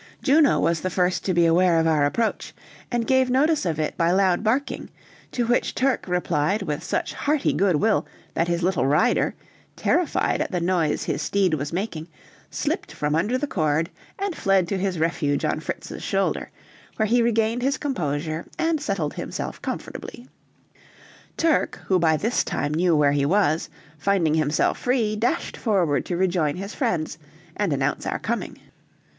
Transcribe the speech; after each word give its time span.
Juno 0.23 0.59
was 0.59 0.81
the 0.81 0.89
first 0.89 1.23
to 1.25 1.33
be 1.35 1.45
aware 1.45 1.77
of 1.79 1.85
our 1.85 2.07
approach, 2.07 2.55
and 2.91 3.05
gave 3.05 3.29
notice 3.29 3.67
of 3.67 3.79
it 3.79 3.95
by 3.97 4.09
loud 4.09 4.43
barking, 4.43 4.89
to 5.31 5.45
which 5.45 5.75
Turk 5.75 6.05
replied 6.07 6.63
with 6.63 6.83
such 6.83 7.13
hearty 7.13 7.53
good 7.53 7.75
will, 7.75 8.07
that 8.33 8.47
his 8.47 8.63
little 8.63 8.87
rider, 8.87 9.35
terrified 9.75 10.41
at 10.41 10.49
the 10.51 10.59
noise 10.59 11.03
his 11.03 11.21
steed 11.21 11.53
was 11.53 11.71
making, 11.71 12.07
slipped 12.49 12.91
from 12.91 13.13
under 13.13 13.37
the 13.37 13.45
cord 13.45 13.91
and 14.17 14.35
fled 14.35 14.67
to 14.69 14.77
his 14.79 14.97
refuge 14.97 15.45
on 15.45 15.59
Fritz's 15.59 16.01
shoulder, 16.01 16.49
where 16.95 17.05
he 17.05 17.21
regained 17.21 17.61
his 17.61 17.77
composure 17.77 18.45
and 18.57 18.81
settled 18.81 19.13
himself 19.13 19.61
comfortably. 19.61 20.25
Turk, 21.37 21.79
who 21.85 21.99
by 21.99 22.17
this 22.17 22.43
time 22.43 22.73
knew 22.73 22.95
where 22.95 23.11
he 23.11 23.23
was, 23.27 23.69
finding 23.99 24.33
himself 24.33 24.79
free 24.79 25.15
dashed 25.15 25.55
forward 25.55 26.05
to 26.07 26.17
rejoin 26.17 26.55
his 26.55 26.73
friends, 26.73 27.19
and 27.55 27.71
announce 27.71 28.07
our 28.07 28.17
coming. 28.17 28.57